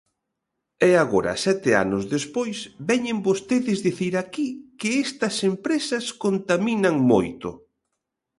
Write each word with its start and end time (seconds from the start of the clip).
E 0.89 0.91
agora, 1.03 1.33
sete 1.45 1.71
anos 1.83 2.03
despois, 2.15 2.57
veñen 2.89 3.17
vostedes 3.27 3.77
dicir 3.87 4.13
aquí 4.17 4.49
que 4.79 4.89
estas 5.05 5.35
empresas 5.51 6.05
contaminan 6.23 6.95
moito. 7.11 7.49